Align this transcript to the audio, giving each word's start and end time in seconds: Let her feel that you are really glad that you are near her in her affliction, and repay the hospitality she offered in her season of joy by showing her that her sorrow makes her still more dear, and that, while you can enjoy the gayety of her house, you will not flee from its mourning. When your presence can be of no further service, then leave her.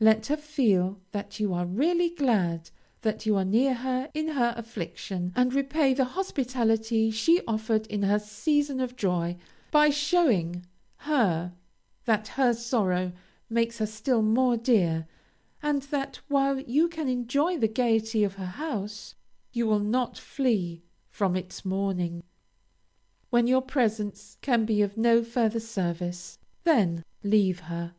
Let 0.00 0.26
her 0.26 0.36
feel 0.36 0.98
that 1.12 1.38
you 1.38 1.54
are 1.54 1.64
really 1.64 2.10
glad 2.12 2.70
that 3.02 3.24
you 3.24 3.36
are 3.36 3.44
near 3.44 3.72
her 3.74 4.10
in 4.14 4.26
her 4.30 4.52
affliction, 4.56 5.32
and 5.36 5.54
repay 5.54 5.94
the 5.94 6.04
hospitality 6.06 7.12
she 7.12 7.40
offered 7.46 7.86
in 7.86 8.02
her 8.02 8.18
season 8.18 8.80
of 8.80 8.96
joy 8.96 9.36
by 9.70 9.90
showing 9.90 10.66
her 10.96 11.52
that 12.04 12.26
her 12.26 12.52
sorrow 12.52 13.12
makes 13.48 13.78
her 13.78 13.86
still 13.86 14.22
more 14.22 14.56
dear, 14.56 15.06
and 15.62 15.82
that, 15.82 16.16
while 16.26 16.58
you 16.58 16.88
can 16.88 17.06
enjoy 17.06 17.56
the 17.56 17.68
gayety 17.68 18.24
of 18.24 18.34
her 18.34 18.46
house, 18.46 19.14
you 19.52 19.68
will 19.68 19.78
not 19.78 20.18
flee 20.18 20.82
from 21.08 21.36
its 21.36 21.64
mourning. 21.64 22.24
When 23.28 23.46
your 23.46 23.62
presence 23.62 24.36
can 24.40 24.64
be 24.64 24.82
of 24.82 24.96
no 24.96 25.22
further 25.22 25.60
service, 25.60 26.40
then 26.64 27.04
leave 27.22 27.60
her. 27.60 27.94